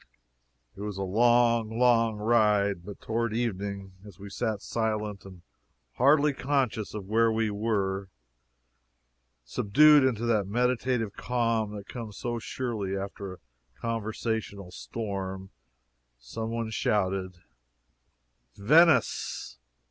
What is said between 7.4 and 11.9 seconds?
were subdued into that meditative calm that